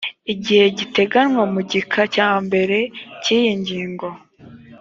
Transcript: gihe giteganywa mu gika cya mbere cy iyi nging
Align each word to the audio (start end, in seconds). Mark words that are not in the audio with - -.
gihe 0.43 0.65
giteganywa 0.77 1.43
mu 1.53 1.61
gika 1.71 2.01
cya 2.15 2.29
mbere 2.45 2.77
cy 3.21 3.27
iyi 3.37 3.51
nging 3.59 3.97